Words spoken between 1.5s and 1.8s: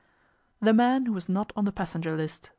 on the